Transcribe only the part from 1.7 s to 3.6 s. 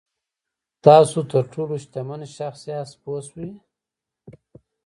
شتمن شخص یاست پوه شوې!.